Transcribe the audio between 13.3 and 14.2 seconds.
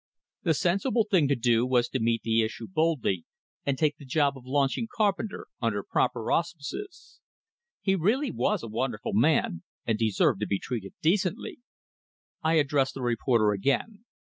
again.